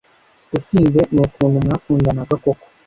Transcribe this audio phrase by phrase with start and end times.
[0.57, 2.65] utinze nukuntu mwakundanaga koko!"